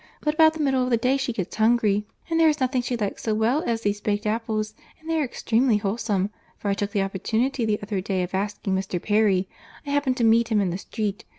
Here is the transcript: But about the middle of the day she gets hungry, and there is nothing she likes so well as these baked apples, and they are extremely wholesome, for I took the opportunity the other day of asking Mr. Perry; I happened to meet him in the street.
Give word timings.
But 0.19 0.33
about 0.33 0.53
the 0.55 0.61
middle 0.63 0.83
of 0.83 0.89
the 0.89 0.97
day 0.97 1.15
she 1.15 1.31
gets 1.31 1.55
hungry, 1.57 2.07
and 2.27 2.39
there 2.39 2.49
is 2.49 2.59
nothing 2.59 2.81
she 2.81 2.97
likes 2.97 3.21
so 3.21 3.35
well 3.35 3.61
as 3.67 3.81
these 3.81 4.01
baked 4.01 4.25
apples, 4.25 4.73
and 4.99 5.07
they 5.07 5.19
are 5.19 5.23
extremely 5.23 5.77
wholesome, 5.77 6.31
for 6.57 6.69
I 6.69 6.73
took 6.73 6.89
the 6.89 7.03
opportunity 7.03 7.65
the 7.65 7.79
other 7.83 8.01
day 8.01 8.23
of 8.23 8.33
asking 8.33 8.73
Mr. 8.73 8.99
Perry; 8.99 9.47
I 9.85 9.91
happened 9.91 10.17
to 10.17 10.23
meet 10.23 10.47
him 10.47 10.59
in 10.59 10.71
the 10.71 10.79
street. 10.79 11.23